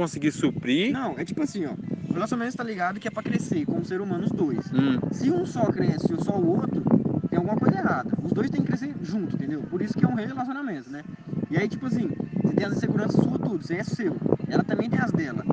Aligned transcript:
conseguir 0.00 0.32
suprir. 0.32 0.92
Não, 0.92 1.18
é 1.18 1.24
tipo 1.24 1.42
assim, 1.42 1.66
ó. 1.66 1.72
O 2.08 2.12
relacionamento 2.14 2.56
tá 2.56 2.64
ligado 2.64 2.98
que 2.98 3.06
é 3.06 3.10
pra 3.10 3.22
crescer 3.22 3.64
como 3.66 3.84
ser 3.84 4.00
humano 4.00 4.24
os 4.24 4.32
dois. 4.32 4.66
Hum, 4.72 4.98
Se 5.12 5.30
um 5.30 5.44
só 5.46 5.64
cresce 5.66 6.12
e 6.12 6.24
só 6.24 6.36
o 6.36 6.58
outro, 6.58 6.82
tem 7.28 7.38
alguma 7.38 7.56
coisa 7.56 7.76
errada. 7.78 8.10
Os 8.22 8.32
dois 8.32 8.50
têm 8.50 8.62
que 8.62 8.66
crescer 8.68 8.94
junto, 9.02 9.36
entendeu? 9.36 9.62
Por 9.62 9.80
isso 9.82 9.94
que 9.94 10.04
é 10.04 10.08
um 10.08 10.14
relacionamento, 10.14 10.90
né? 10.90 11.02
E 11.50 11.56
aí, 11.56 11.68
tipo 11.68 11.86
assim, 11.86 12.10
você 12.42 12.54
tem 12.54 12.66
as 12.66 12.76
inseguranças 12.76 13.22
sua 13.22 13.38
tudo, 13.38 13.62
você 13.62 13.74
é 13.74 13.84
seu. 13.84 14.16
Ela 14.48 14.64
também 14.64 14.88
tem 14.88 14.98
as 14.98 15.12
dela. 15.12 15.44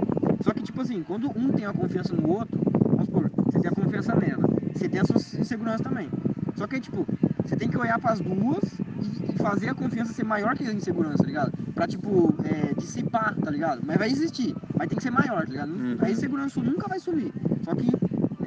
Só 0.41 0.54
que, 0.54 0.64
tipo 0.64 0.82
assim, 0.82 1.04
quando 1.04 1.27
um 1.38 1.52
tem 1.52 1.66
a 1.66 1.73
confiança 1.73 2.16
no 2.16 2.29
outro, 2.29 2.59
vamos 2.86 3.05
supor, 3.05 3.29
você 3.45 3.59
tem 3.59 3.70
a 3.70 3.73
confiança 3.73 4.16
nela, 4.16 4.48
você 4.73 4.88
tem 4.88 5.00
as 5.02 5.07
suas 5.07 5.34
inseguranças 5.36 5.82
também. 5.82 6.09
Só 6.55 6.66
que, 6.68 6.79
tipo, 6.79 7.05
você 7.43 7.55
tem 7.55 7.70
que 7.70 7.77
olhar 7.77 8.00
pras 8.00 8.20
duas 8.20 8.64
e, 9.02 9.32
e 9.34 9.36
fazer 9.38 9.70
a 9.70 9.75
confiança 9.75 10.14
ser 10.14 10.23
maior 10.23 10.55
que 10.55 10.66
a 10.66 10.71
insegurança, 10.73 11.18
tá 11.18 11.25
ligado? 11.25 11.52
Pra, 11.78 11.88
tipo, 11.88 12.34
é, 12.44 12.73
dissipar, 12.73 13.36
tá 13.36 13.52
ligado? 13.52 13.82
Mas 13.86 13.98
vai 13.98 14.10
existir, 14.10 14.55
mas 14.75 14.88
tem 14.88 14.98
que 14.98 15.04
ser 15.04 15.12
maior, 15.12 15.46
tá 15.46 15.52
ligado? 15.52 15.70
Uhum. 15.71 15.96
A 16.02 16.10
insegurança 16.10 16.60
nunca 16.60 16.88
vai 16.88 17.00
sumir. 17.00 17.32
Só 17.64 17.75
que 17.75 17.88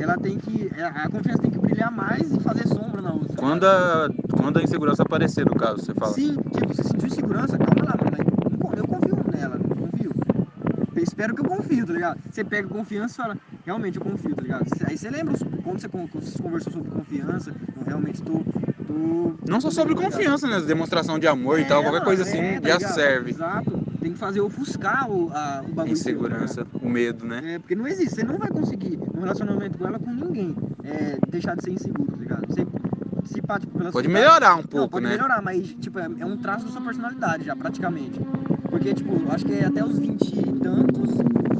ela 0.02 0.16
tem 0.18 0.36
que. 0.36 0.68
é, 0.76 0.82
A 0.82 1.08
confiança 1.08 1.38
tem 1.38 1.50
que 1.50 1.58
brilhar 1.58 1.92
mais 1.92 2.28
e 2.32 2.40
fazer 2.40 2.66
sombra 2.66 3.00
na 3.00 3.12
outra. 3.12 3.36
quando, 3.36 3.64
a, 3.64 4.08
quando 4.36 4.58
a 4.58 4.62
insegurança 4.64 5.04
aparecer, 5.04 5.46
no 5.46 5.54
caso, 5.54 5.78
você 5.78 5.94
fala. 5.94 6.12
Sim, 6.12 6.34
tipo, 6.52 6.74
você 6.74 6.82
sentiu 6.82 7.06
insegurança, 7.06 7.56
calma 7.56 7.84
lá, 7.84 7.94
mano. 7.96 8.76
Eu, 8.76 8.84
confio 8.88 9.16
nela, 9.32 9.56
eu 9.56 9.76
confio. 9.76 10.10
Eu 10.96 11.02
espero 11.04 11.32
que 11.34 11.40
eu 11.40 11.44
confio, 11.44 11.86
tá 11.86 11.92
ligado? 11.92 12.20
Você 12.32 12.42
pega 12.44 12.66
confiança 12.68 13.14
e 13.14 13.16
fala, 13.16 13.36
realmente 13.64 13.96
eu 13.96 14.02
confio, 14.04 14.34
tá 14.34 14.42
ligado? 14.42 14.66
Aí 14.88 14.98
você 14.98 15.08
lembra 15.08 15.34
quando 15.62 15.80
você, 15.80 15.88
quando 15.88 16.10
você 16.10 16.42
conversou 16.42 16.72
sobre 16.72 16.90
confiança, 16.90 17.54
eu 17.76 17.84
realmente 17.86 18.20
tô. 18.22 18.42
Não 19.46 19.60
só 19.60 19.70
sobre 19.70 19.94
tá 19.94 20.02
confiança, 20.02 20.46
né? 20.46 20.60
Demonstração 20.60 21.18
de 21.18 21.26
amor 21.26 21.58
e 21.58 21.62
É, 21.62 21.64
tal, 21.66 21.82
qualquer 21.82 22.04
coisa 22.04 22.22
é, 22.22 22.26
assim 22.26 22.38
tá 22.60 22.68
já 22.68 22.76
ligado? 22.76 22.94
serve. 22.94 23.30
Exato. 23.30 23.80
Tem 24.00 24.12
que 24.12 24.18
fazer 24.18 24.40
ofuscar 24.40 25.10
o, 25.10 25.30
a, 25.32 25.62
o 25.66 25.72
bagulho. 25.72 25.96
seu, 25.96 26.18
tá? 26.18 26.26
Insegurança, 26.26 26.66
o 26.80 26.88
medo, 26.88 27.24
né? 27.26 27.54
É, 27.54 27.58
porque 27.58 27.74
não 27.74 27.86
existe, 27.86 28.14
você 28.16 28.24
não 28.24 28.38
vai 28.38 28.50
conseguir 28.50 28.98
um 29.14 29.20
relacionamento 29.20 29.76
com 29.78 29.86
ela 29.86 29.98
com 29.98 30.10
ninguém 30.12 30.56
é, 30.84 31.18
deixar 31.28 31.54
de 31.56 31.62
ser 31.64 31.72
inseguro, 31.72 32.10
tá 32.12 32.16
ligado? 32.18 32.46
Você 32.46 32.66
se 33.24 33.42
pá, 33.42 33.58
tipo, 33.60 33.76
pela 33.78 33.92
Pode 33.92 34.06
sua 34.08 34.14
melhorar 34.14 34.54
um 34.54 34.58
Não, 34.58 34.64
pouco, 34.64 34.88
pode 34.92 35.04
né? 35.04 35.10
melhorar, 35.12 35.42
mas 35.42 35.68
tipo, 35.74 35.98
é, 35.98 36.08
é 36.20 36.24
um 36.26 36.36
traço 36.38 36.64
da 36.66 36.70
sua 36.72 36.80
personalidade 36.80 37.44
já, 37.44 37.54
praticamente. 37.54 38.18
Porque, 38.70 38.94
tipo, 38.94 39.12
acho 39.30 39.44
que 39.44 39.52
é 39.52 39.66
até 39.66 39.84
os 39.84 39.98
20 39.98 40.22
e 40.22 40.52
tantos, 40.60 41.10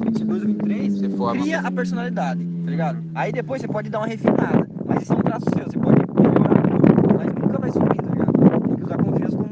22 0.04 0.42
ou 0.42 0.48
23, 0.48 0.94
Você 0.98 1.08
forma. 1.10 1.40
cria 1.42 1.60
a 1.60 1.70
personalidade, 1.70 2.42
tá 2.64 2.70
ligado? 2.70 3.02
Aí 3.14 3.32
depois 3.32 3.60
você 3.60 3.68
pode 3.68 3.90
dar 3.90 3.98
uma 3.98 4.06
refinada, 4.06 4.66
mas 4.86 5.02
isso 5.02 5.12
é 5.12 5.16
um 5.16 5.20
traço 5.20 5.44
seu, 5.54 5.64
você 5.64 5.78
pode 5.78 5.99
vai 7.60 7.70
subir, 7.70 8.02
tá 8.02 8.10
ligado? 8.10 8.32
Tem 8.66 8.76
que 8.76 8.82
usar 8.84 8.94
a 8.94 8.98
confiança 8.98 9.36
como 9.36 9.50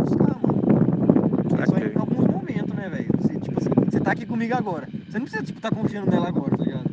ofuscar, 0.00 0.38
mano. 0.42 1.62
É 1.62 1.66
só 1.66 1.76
em 1.76 2.00
alguns 2.00 2.26
momentos, 2.28 2.74
né, 2.74 2.88
velho? 2.88 3.08
Você, 3.20 3.38
tipo 3.38 3.58
assim, 3.60 3.70
você 3.90 4.00
tá 4.00 4.12
aqui 4.12 4.26
comigo 4.26 4.54
agora. 4.54 4.88
Você 5.08 5.18
não 5.18 5.26
precisa, 5.26 5.44
tipo, 5.44 5.60
tá 5.60 5.70
confiando 5.70 6.10
nela 6.10 6.28
agora, 6.28 6.56
tá 6.56 6.64
ligado? 6.64 6.90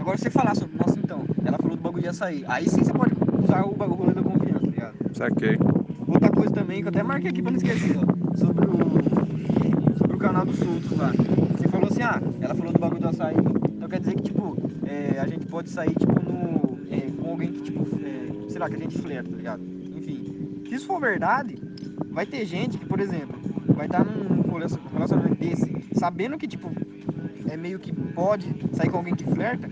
Agora 0.00 0.16
você 0.16 0.30
falar 0.30 0.54
sobre, 0.54 0.76
nossa, 0.78 0.98
então, 0.98 1.24
ela 1.44 1.58
falou 1.58 1.76
do 1.76 1.82
bagulho 1.82 2.02
de 2.02 2.08
açaí. 2.08 2.44
Aí 2.48 2.68
sim 2.68 2.82
você 2.82 2.92
pode 2.92 3.12
usar 3.44 3.64
o 3.64 3.74
bagulho 3.74 4.14
da 4.14 4.22
confiança, 4.22 4.60
tá 4.60 4.70
ligado? 4.70 4.94
Saquei. 5.12 5.58
Outra 6.06 6.30
coisa 6.30 6.52
também, 6.54 6.80
que 6.80 6.86
eu 6.86 6.88
até 6.88 7.02
marquei 7.02 7.30
aqui 7.30 7.42
pra 7.42 7.50
não 7.50 7.58
esquecer, 7.58 7.96
ó. 7.96 8.36
Sobre 8.36 8.66
o. 8.66 9.98
Sobre 9.98 10.16
o 10.16 10.18
canal 10.18 10.46
dos 10.46 10.58
soltos 10.58 10.96
lá. 10.96 11.12
Você 11.56 11.68
falou 11.68 11.88
assim, 11.88 12.02
ah, 12.02 12.22
ela 12.40 12.54
falou 12.54 12.72
do 12.72 12.78
bagulho 12.78 13.00
do 13.00 13.08
açaí. 13.08 13.36
Então 13.76 13.88
quer 13.88 14.00
dizer 14.00 14.14
que, 14.14 14.22
tipo, 14.22 14.56
é, 14.86 15.20
a 15.20 15.26
gente 15.26 15.44
pode 15.46 15.68
sair, 15.68 15.94
tipo, 15.94 16.12
no. 16.24 16.78
é, 16.90 17.10
com 17.20 17.30
alguém 17.30 17.52
que, 17.52 17.60
tipo, 17.60 17.84
é, 18.02 18.48
sei 18.48 18.58
lá, 18.58 18.68
que 18.70 18.76
a 18.76 18.78
gente 18.78 18.98
flerta, 18.98 19.30
tá 19.30 19.36
ligado? 19.36 19.77
Enfim. 19.98 20.62
Se 20.68 20.74
isso 20.74 20.86
for 20.86 21.00
verdade, 21.00 21.58
vai 22.10 22.26
ter 22.26 22.44
gente 22.44 22.78
que, 22.78 22.86
por 22.86 23.00
exemplo, 23.00 23.38
vai 23.74 23.86
estar 23.86 24.04
num 24.04 24.42
relacion- 24.52 24.80
relacionamento 24.92 25.34
desse, 25.36 25.70
sabendo 25.94 26.36
que, 26.38 26.46
tipo, 26.46 26.70
é 27.48 27.56
meio 27.56 27.78
que 27.78 27.92
pode 27.92 28.46
sair 28.72 28.90
com 28.90 28.98
alguém 28.98 29.14
que 29.14 29.24
flerta. 29.24 29.68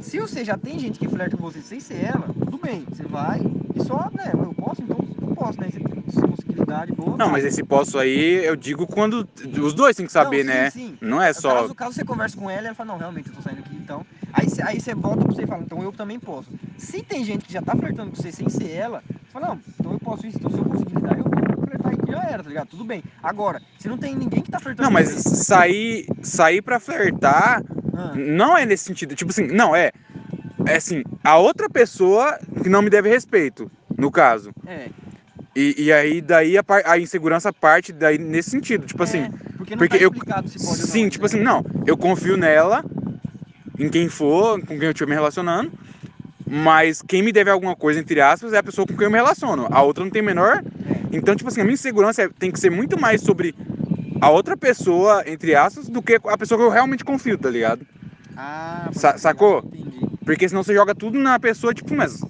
Se 0.00 0.18
você 0.18 0.44
já 0.44 0.56
tem 0.56 0.78
gente 0.78 0.98
que 0.98 1.08
flerta 1.08 1.36
com 1.36 1.42
você 1.42 1.60
sem 1.60 1.78
ser 1.78 2.04
ela, 2.04 2.26
tudo 2.38 2.58
bem, 2.58 2.84
você 2.88 3.04
vai 3.04 3.40
e 3.74 3.84
só, 3.84 4.10
né, 4.14 4.30
eu 4.32 4.54
posso, 4.54 4.82
então 4.82 4.96
eu 5.20 5.34
posso, 5.34 5.60
né? 5.60 5.68
Você 5.70 5.78
tem 5.78 6.02
possibilidade 6.02 6.92
boa. 6.92 7.10
Não, 7.10 7.26
vai. 7.26 7.32
mas 7.32 7.44
esse 7.44 7.62
posso 7.62 7.98
aí, 7.98 8.42
eu 8.44 8.56
digo 8.56 8.86
quando. 8.86 9.28
Os 9.62 9.74
dois 9.74 9.94
têm 9.94 10.06
que 10.06 10.12
saber, 10.12 10.42
Não, 10.44 10.52
sim, 10.52 10.58
né? 10.58 10.70
sim. 10.70 10.98
Não 11.02 11.20
é 11.20 11.32
só. 11.34 11.54
Caso, 11.62 11.74
caso 11.74 11.92
você 11.94 12.04
converse 12.04 12.34
com 12.36 12.48
ela, 12.48 12.68
ela 12.68 12.74
fala, 12.74 12.92
não, 12.92 12.98
realmente, 12.98 13.28
eu 13.28 13.34
tô 13.34 13.42
saindo 13.42 13.58
aqui, 13.58 13.74
então. 13.76 14.02
Aí, 14.32 14.48
você- 14.48 14.62
aí 14.62 14.80
você 14.80 14.94
volta 14.94 15.24
pra 15.24 15.34
você 15.34 15.42
e 15.42 15.46
fala, 15.46 15.62
então 15.62 15.82
eu 15.82 15.92
também 15.92 16.18
posso. 16.18 16.48
Se 16.78 17.02
tem 17.02 17.22
gente 17.24 17.44
que 17.44 17.52
já 17.52 17.60
tá 17.60 17.76
flertando 17.76 18.10
com 18.12 18.16
você 18.16 18.32
sem 18.32 18.48
ser 18.48 18.70
ela, 18.70 19.02
fala, 19.32 19.48
não, 19.48 19.60
então 19.78 19.92
eu 19.92 19.98
posso 20.00 20.26
isso, 20.26 20.38
então 20.38 20.50
se 20.50 20.58
eu 20.58 20.64
conseguir 20.64 21.00
dar, 21.00 21.18
eu 21.18 21.24
vou 21.24 21.64
flertar 21.64 21.92
aqui, 21.92 22.10
já 22.12 22.24
era, 22.30 22.42
tá 22.42 22.48
ligado? 22.48 22.68
Tudo 22.68 22.84
bem. 22.84 23.02
Agora, 23.22 23.60
se 23.78 23.88
não 23.88 23.96
tem 23.96 24.16
ninguém 24.16 24.42
que 24.42 24.50
tá 24.50 24.58
flertando 24.60 24.88
Não, 24.88 24.92
mas 24.92 25.08
sair, 25.08 26.06
sair 26.22 26.62
pra 26.62 26.80
flertar 26.80 27.62
Ah, 27.94 28.14
não 28.16 28.56
é 28.56 28.66
nesse 28.66 28.84
sentido. 28.84 29.14
Tipo 29.14 29.30
assim, 29.30 29.46
não, 29.46 29.74
é. 29.74 29.90
É 30.66 30.76
assim, 30.76 31.02
a 31.24 31.38
outra 31.38 31.68
pessoa 31.68 32.38
que 32.62 32.68
não 32.68 32.82
me 32.82 32.90
deve 32.90 33.08
respeito, 33.08 33.70
no 33.98 34.10
caso. 34.10 34.52
é. 34.66 34.90
E, 35.54 35.84
e 35.84 35.92
aí, 35.92 36.20
daí 36.20 36.56
a, 36.56 36.62
a 36.84 36.98
insegurança 36.98 37.52
parte 37.52 37.92
daí 37.92 38.18
nesse 38.18 38.50
sentido. 38.50 38.86
Tipo 38.86 39.02
assim, 39.02 39.18
É, 39.18 39.30
porque 39.56 39.74
não 39.74 39.78
porque 39.80 39.98
tá 39.98 40.04
eu- 40.04 40.12
se 40.46 40.86
sim, 40.86 41.02
não, 41.04 41.10
tipo 41.10 41.22
né? 41.22 41.26
assim, 41.26 41.40
não, 41.40 41.62
eu 41.86 41.96
confio 41.96 42.36
nela, 42.36 42.84
em 43.78 43.88
quem 43.88 44.08
for, 44.08 44.60
com 44.62 44.78
quem 44.78 44.84
eu 44.84 44.90
estiver 44.90 45.08
me 45.10 45.14
relacionando, 45.14 45.72
mas 46.50 47.00
quem 47.00 47.22
me 47.22 47.30
deve 47.32 47.48
alguma 47.50 47.76
coisa, 47.76 48.00
entre 48.00 48.20
aspas, 48.20 48.52
é 48.52 48.58
a 48.58 48.62
pessoa 48.62 48.86
com 48.86 48.94
quem 48.96 49.04
eu 49.04 49.10
me 49.10 49.16
relaciono. 49.16 49.68
A 49.70 49.82
outra 49.82 50.02
não 50.02 50.10
tem 50.10 50.20
menor. 50.20 50.62
É. 50.84 51.16
Então, 51.16 51.36
tipo 51.36 51.48
assim, 51.48 51.60
a 51.60 51.64
minha 51.64 51.74
insegurança 51.74 52.22
é- 52.22 52.28
tem 52.38 52.50
que 52.50 52.58
ser 52.58 52.70
muito 52.70 53.00
mais 53.00 53.20
sobre 53.20 53.54
a 54.20 54.28
outra 54.30 54.56
pessoa, 54.56 55.22
entre 55.26 55.54
aspas, 55.54 55.88
do 55.88 56.02
que 56.02 56.20
a 56.24 56.36
pessoa 56.36 56.58
que 56.58 56.64
eu 56.64 56.70
realmente 56.70 57.04
confio, 57.04 57.38
tá 57.38 57.48
ligado? 57.48 57.86
Ah, 58.36 58.88
Sa- 58.92 59.16
sacou? 59.16 59.62
Entendi. 59.72 60.06
Porque 60.24 60.48
senão 60.48 60.62
você 60.62 60.74
joga 60.74 60.94
tudo 60.94 61.18
na 61.18 61.38
pessoa, 61.38 61.72
tipo, 61.72 61.94
mas. 61.94 62.20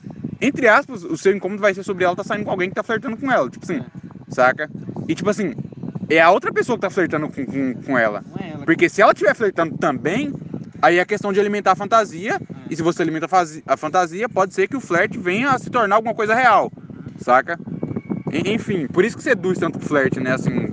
Entre 0.40 0.66
aspas, 0.68 1.02
o 1.04 1.16
seu 1.18 1.34
incômodo 1.36 1.60
vai 1.60 1.74
ser 1.74 1.82
sobre 1.82 2.04
ela 2.04 2.16
tá 2.16 2.24
saindo 2.24 2.44
com 2.44 2.50
alguém 2.50 2.68
que 2.68 2.74
tá 2.74 2.82
flertando 2.82 3.16
com 3.16 3.30
ela. 3.30 3.48
Tipo 3.50 3.64
assim, 3.64 3.82
saca? 4.28 4.70
E 5.06 5.14
tipo 5.14 5.28
assim, 5.28 5.54
é 6.08 6.18
a 6.20 6.30
outra 6.30 6.50
pessoa 6.50 6.76
que 6.78 6.80
tá 6.82 6.88
flertando 6.88 7.28
com, 7.28 7.44
com, 7.44 7.74
com 7.82 7.98
ela. 7.98 8.24
É 8.40 8.50
ela. 8.52 8.64
Porque 8.64 8.88
se 8.88 9.02
ela 9.02 9.12
estiver 9.12 9.34
flertando 9.34 9.76
também, 9.76 10.32
aí 10.80 10.98
é 10.98 11.04
questão 11.04 11.30
de 11.32 11.38
alimentar 11.40 11.72
a 11.72 11.76
fantasia. 11.76 12.40
E 12.70 12.76
se 12.76 12.82
você 12.82 13.02
alimenta 13.02 13.26
a 13.66 13.76
fantasia, 13.76 14.28
pode 14.28 14.54
ser 14.54 14.68
que 14.68 14.76
o 14.76 14.80
flerte 14.80 15.18
venha 15.18 15.50
a 15.50 15.58
se 15.58 15.68
tornar 15.68 15.96
alguma 15.96 16.14
coisa 16.14 16.34
real. 16.34 16.70
Saca? 17.18 17.58
Enfim, 18.32 18.86
por 18.86 19.04
isso 19.04 19.16
que 19.16 19.22
seduz 19.24 19.58
tanto 19.58 19.78
o 19.78 19.82
flerte, 19.82 20.20
né? 20.20 20.34
Assim. 20.34 20.72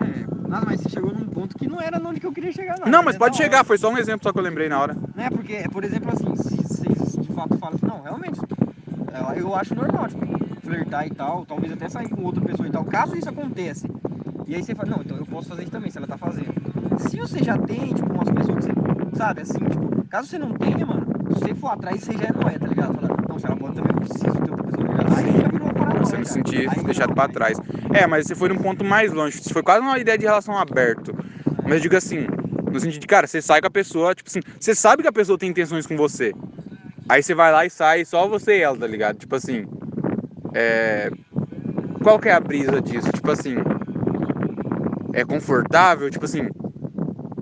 É, 0.00 0.48
nada, 0.48 0.66
mas 0.66 0.80
você 0.80 0.90
chegou 0.90 1.12
num 1.14 1.26
ponto 1.26 1.56
que 1.56 1.66
não 1.66 1.80
era 1.80 1.98
onde 2.06 2.20
que 2.20 2.26
eu 2.26 2.32
queria 2.32 2.52
chegar, 2.52 2.78
não. 2.78 2.86
Não, 2.88 3.02
mas 3.02 3.16
É 3.16 3.18
pode 3.18 3.38
chegar, 3.38 3.58
hora. 3.58 3.64
foi 3.64 3.78
só 3.78 3.90
um 3.90 3.96
exemplo 3.96 4.20
só 4.22 4.32
que 4.32 4.38
eu 4.38 4.42
lembrei 4.42 4.68
na 4.68 4.78
hora. 4.78 4.94
Né, 5.14 5.30
porque, 5.30 5.64
por 5.72 5.82
exemplo, 5.82 6.10
assim, 6.12 6.36
se 6.36 6.56
vocês 6.56 7.12
de 7.26 7.32
fato 7.32 7.56
falam 7.56 7.74
assim, 7.76 7.86
não, 7.86 8.02
realmente, 8.02 8.38
é, 9.10 9.40
eu 9.40 9.54
acho 9.54 9.74
normal, 9.74 10.08
tipo, 10.08 10.26
flertar 10.60 11.06
e 11.06 11.10
tal, 11.10 11.46
talvez 11.46 11.72
até 11.72 11.88
sair 11.88 12.10
com 12.10 12.22
outra 12.22 12.42
pessoa 12.44 12.68
e 12.68 12.70
tal, 12.70 12.84
caso 12.84 13.16
isso 13.16 13.30
aconteça. 13.30 13.88
E 14.46 14.54
aí 14.54 14.62
você 14.62 14.74
fala, 14.74 14.90
não, 14.90 15.02
então 15.02 15.16
eu 15.16 15.24
posso 15.24 15.48
fazer 15.48 15.62
isso 15.62 15.72
também, 15.72 15.90
se 15.90 15.96
ela 15.96 16.06
tá 16.06 16.18
fazendo. 16.18 16.52
Se 17.08 17.16
você 17.16 17.42
já 17.42 17.56
tem, 17.56 17.94
tipo, 17.94 18.12
umas 18.12 18.28
pessoas 18.28 18.66
que 18.66 18.72
você, 18.74 19.16
sabe, 19.16 19.40
assim, 19.40 19.58
tipo, 19.58 20.04
caso 20.10 20.28
você 20.28 20.38
não 20.38 20.52
tenha, 20.52 20.84
mano, 20.84 20.99
se 21.34 21.40
você 21.40 21.54
for 21.54 21.68
atrás, 21.68 22.00
você 22.02 22.12
já 22.12 22.24
é 22.24 22.32
nóia, 22.32 22.58
tá 22.58 22.66
ligado? 22.66 22.94
Fala, 22.94 23.16
não, 23.28 23.38
se 23.38 23.46
ela 23.46 23.56
pode 23.56 23.74
também, 23.76 23.96
preciso 23.96 24.24
ter 24.32 24.50
outra 24.50 24.64
pessoa, 24.64 24.86
ligado? 24.88 25.16
Aí 25.18 25.40
já 25.40 25.48
virou 25.48 25.64
uma 25.66 25.74
paranoia, 25.74 26.04
Você 26.04 26.16
me 26.16 26.24
cara. 26.24 26.34
sentir 26.34 26.68
Aí 26.70 26.84
deixado 26.84 27.08
não, 27.08 27.14
pra 27.14 27.28
trás. 27.28 27.58
não. 27.58 27.94
É, 27.96 28.06
mas 28.06 28.26
você 28.26 28.34
foi 28.34 28.48
num 28.48 28.56
ponto 28.58 28.84
mais 28.84 29.12
longe. 29.12 29.38
Isso 29.40 29.52
foi 29.52 29.62
quase 29.62 29.80
uma 29.80 29.98
ideia 29.98 30.18
de 30.18 30.24
relação 30.24 30.56
aberto. 30.58 31.14
Mas 31.64 31.74
eu 31.74 31.80
digo 31.80 31.96
assim, 31.96 32.26
no 32.72 32.80
sentido 32.80 33.00
de, 33.00 33.06
cara, 33.06 33.26
você 33.26 33.40
sai 33.42 33.60
com 33.60 33.66
a 33.66 33.70
pessoa, 33.70 34.14
tipo 34.14 34.28
assim, 34.28 34.40
você 34.58 34.74
sabe 34.74 35.02
que 35.02 35.08
a 35.08 35.12
pessoa 35.12 35.38
tem 35.38 35.50
intenções 35.50 35.86
com 35.86 35.96
você. 35.96 36.32
Aí 37.08 37.22
você 37.22 37.34
vai 37.34 37.50
lá 37.52 37.66
e 37.66 37.70
sai 37.70 38.04
só 38.04 38.26
você 38.28 38.58
e 38.58 38.60
ela, 38.62 38.76
tá 38.76 38.86
ligado? 38.86 39.16
Tipo 39.18 39.36
assim. 39.36 39.64
É. 40.54 41.10
Qual 42.02 42.18
que 42.18 42.28
é 42.28 42.32
a 42.32 42.40
brisa 42.40 42.80
disso? 42.80 43.10
Tipo 43.12 43.30
assim. 43.32 43.56
É 45.12 45.24
confortável? 45.24 46.08
Tipo 46.10 46.24
assim. 46.24 46.48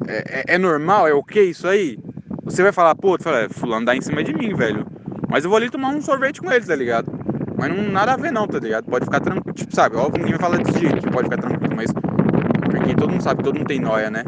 É, 0.06 0.41
é- 0.41 0.55
é 0.55 0.59
normal? 0.59 1.06
É 1.06 1.12
ok 1.12 1.50
isso 1.50 1.69
aí? 1.69 1.99
Você 2.48 2.62
vai 2.62 2.72
falar, 2.72 2.94
pô, 2.94 3.16
fala, 3.20 3.42
"É, 3.42 3.48
fulano 3.48 3.84
dá 3.86 3.94
em 3.94 4.00
cima 4.00 4.24
de 4.24 4.32
mim, 4.34 4.54
velho. 4.54 4.86
Mas 5.28 5.44
eu 5.44 5.50
vou 5.50 5.58
ali 5.58 5.68
tomar 5.70 5.90
um 5.90 6.00
sorvete 6.00 6.40
com 6.40 6.50
ele, 6.50 6.64
tá 6.64 6.74
ligado? 6.74 7.12
Mas 7.56 7.68
não 7.74 7.90
nada 7.92 8.14
a 8.14 8.16
ver 8.16 8.32
não, 8.32 8.46
tá 8.48 8.58
ligado? 8.58 8.84
Pode 8.86 9.04
ficar 9.04 9.20
tranquilo, 9.20 9.54
tipo, 9.54 9.74
sabe? 9.74 9.96
Óbvio, 9.96 10.24
ninguém 10.24 10.38
vai 10.38 10.50
falar 10.50 10.62
desse 10.62 10.78
jeito, 10.80 10.96
que 11.02 11.10
pode 11.10 11.28
ficar 11.28 11.42
tranquilo, 11.42 11.76
mas... 11.76 11.92
Porque 11.92 12.94
todo 12.94 13.10
mundo 13.10 13.22
sabe, 13.22 13.42
todo 13.42 13.56
mundo 13.56 13.66
tem 13.66 13.80
noia, 13.80 14.10
né? 14.10 14.24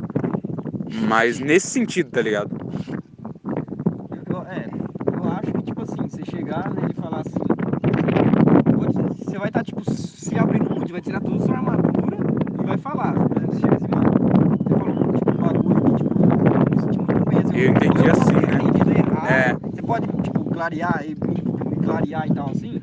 Mas 1.09 1.41
nesse 1.41 1.69
sentido, 1.69 2.11
tá 2.11 2.21
ligado? 2.21 2.51
É, 4.51 4.69
eu 5.17 5.31
acho 5.33 5.53
que, 5.53 5.63
tipo 5.63 5.83
assim, 5.83 6.09
você 6.09 6.25
chegar 6.25 6.71
e 6.91 6.95
falar 7.01 7.21
assim, 7.21 7.39
você 9.25 9.39
vai 9.39 9.49
estar, 9.49 9.65
tipo, 9.65 9.83
se 9.91 10.39
abrindo 10.39 10.69
muito, 10.71 10.93
vai 10.93 11.01
tirar 11.01 11.21
toda 11.21 11.37
a 11.37 11.41
sua 11.47 11.57
armadura 11.57 12.17
e 12.63 12.67
vai 12.67 12.77
falar. 12.79 13.13
Por 13.15 13.37
exemplo, 13.37 13.55
você 13.55 13.61
chega 13.61 13.77
assim, 13.77 13.89
mano, 13.95 14.11
você 14.59 14.75
falou, 14.75 15.13
tipo, 15.15 15.31
um 15.31 15.35
bagulho 15.37 15.85
que, 15.85 16.05
tipo, 16.05 16.11
eu 16.21 16.77
me 16.77 16.81
senti 16.83 16.99
muito 16.99 17.25
peso. 17.27 17.50
Eu 17.61 17.71
entendi 17.73 18.07
eu 18.07 18.13
assim, 18.13 18.33
né? 18.33 18.59
entendido 18.63 18.91
errado. 18.99 19.31
É. 19.31 19.53
Você 19.71 19.83
pode, 19.83 20.07
tipo, 20.23 20.45
clarear 20.47 21.05
e 21.05 21.15
me, 21.15 21.71
me 21.71 21.77
clarear 21.85 22.27
e 22.27 22.35
tal, 22.35 22.51
assim. 22.51 22.81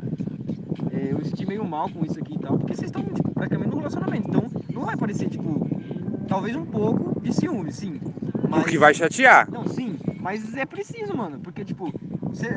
É, 0.91 1.11
eu 1.11 1.25
senti 1.25 1.45
meio 1.47 1.65
mal 1.65 1.89
com 1.89 2.05
isso 2.05 2.19
aqui 2.19 2.35
e 2.35 2.39
tal, 2.39 2.57
porque 2.59 2.75
vocês 2.75 2.89
estão, 2.89 3.03
tipo, 3.03 3.31
praticamente 3.33 3.71
no 3.71 3.77
relacionamento, 3.77 4.27
então 4.29 4.43
não 4.71 4.83
vai 4.83 4.95
parecer, 4.95 5.29
tipo, 5.29 5.67
talvez 6.27 6.55
um 6.55 6.65
pouco 6.65 7.19
de 7.21 7.33
ciúme, 7.33 7.71
sim. 7.71 7.99
Mas- 8.47 8.63
O 8.63 8.65
que 8.67 8.77
vai 8.77 8.93
chatear. 8.93 9.49
Não, 9.51 9.65
sim, 9.67 9.97
mas 10.19 10.55
é 10.55 10.65
preciso, 10.65 11.15
mano, 11.15 11.39
porque, 11.39 11.65
tipo, 11.65 11.91
você, 12.23 12.49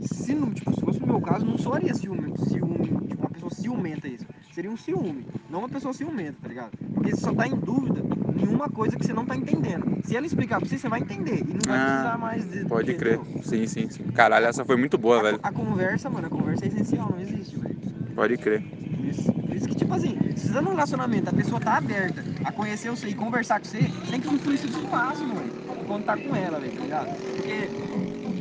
se, 0.00 0.34
não, 0.34 0.52
tipo, 0.52 0.74
se 0.74 0.80
fosse 0.80 1.00
no 1.00 1.06
meu 1.06 1.20
caso, 1.20 1.46
não 1.46 1.56
soaria 1.58 1.94
ciúme, 1.94 2.32
ciúme, 2.48 3.06
tipo, 3.06 3.22
uma 3.22 3.30
pessoa 3.30 3.50
ciumenta 3.50 4.08
isso. 4.08 4.26
Seria 4.50 4.70
um 4.70 4.76
ciúme, 4.76 5.24
não 5.48 5.60
uma 5.60 5.68
pessoa 5.68 5.94
ciumenta, 5.94 6.36
tá 6.42 6.48
ligado? 6.48 6.72
Porque 6.94 7.14
você 7.14 7.20
só 7.20 7.32
tá 7.32 7.46
em 7.46 7.54
dúvida 7.54 8.00
em 8.36 8.48
uma 8.48 8.68
coisa 8.68 8.96
que 8.96 9.04
você 9.06 9.12
não 9.12 9.24
tá 9.24 9.36
entendendo. 9.36 10.04
Se 10.04 10.16
ela 10.16 10.26
explicar 10.26 10.58
pra 10.58 10.68
você, 10.68 10.76
você 10.76 10.88
vai 10.88 11.00
entender 11.00 11.38
e 11.38 11.44
não 11.52 11.60
vai 11.64 11.78
Ah, 11.78 11.84
precisar 11.86 12.18
mais 12.18 12.44
de. 12.46 12.64
Pode 12.64 12.94
crer. 12.94 13.20
Sim, 13.44 13.66
sim, 13.68 13.88
sim. 13.88 14.02
Caralho, 14.12 14.46
essa 14.46 14.64
foi 14.64 14.76
muito 14.76 14.98
boa, 14.98 15.20
A, 15.20 15.22
velho. 15.22 15.40
a 15.40 15.52
conversa, 15.52 16.10
mano, 16.10 16.26
a 16.26 16.30
conversa 16.30 16.64
é 16.64 16.68
essencial, 16.68 17.10
não 17.10 17.20
existe, 17.20 17.56
velho. 17.56 17.78
Pode 18.14 18.36
crer. 18.38 18.60
Por 18.62 19.06
isso, 19.06 19.32
por 19.32 19.54
isso 19.54 19.68
que, 19.68 19.74
tipo 19.76 19.94
assim, 19.94 20.18
você 20.34 20.52
tá 20.52 20.60
num 20.60 20.70
relacionamento, 20.70 21.30
a 21.30 21.32
pessoa 21.32 21.60
tá 21.60 21.76
aberta 21.76 22.24
a 22.44 22.50
conhecer 22.50 22.90
você 22.90 23.08
e 23.08 23.14
conversar 23.14 23.60
com 23.60 23.66
você, 23.66 23.82
você 23.82 24.10
tem 24.10 24.20
que 24.20 24.28
influir 24.28 24.56
isso 24.56 24.68
no 24.80 24.90
máximo, 24.90 25.34
velho. 25.36 25.52
Quando 25.86 26.04
tá 26.04 26.16
com 26.16 26.34
ela, 26.34 26.58
velho, 26.58 26.72
tá 26.72 26.80
ligado? 26.82 27.08
Porque, 27.36 27.68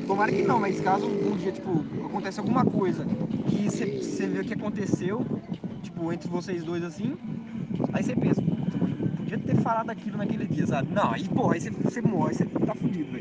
tomara 0.07 0.31
que 0.31 0.41
não, 0.41 0.59
mas 0.59 0.81
caso 0.81 1.07
um 1.07 1.37
dia, 1.37 1.51
tipo, 1.51 1.69
aconteça 2.05 2.41
alguma 2.41 2.65
coisa 2.65 3.05
que 3.47 3.69
você 3.69 4.27
vê 4.27 4.43
que 4.43 4.53
aconteceu, 4.53 5.25
tipo, 5.81 6.11
entre 6.11 6.29
vocês 6.29 6.63
dois 6.63 6.83
assim, 6.83 7.15
aí 7.93 8.03
você 8.03 8.15
pensa, 8.15 8.41
puta, 8.41 8.77
mano, 8.77 9.15
podia 9.17 9.39
ter 9.39 9.55
falado 9.57 9.89
aquilo 9.89 10.17
naquele 10.17 10.47
dia, 10.47 10.65
sabe? 10.67 10.91
Não, 10.91 11.11
aí, 11.11 11.27
porra, 11.27 11.55
aí 11.55 11.61
você, 11.61 11.69
você 11.69 12.01
morre, 12.01 12.33
você 12.33 12.45
tá 12.45 12.75
fudido, 12.75 13.11
velho. 13.11 13.17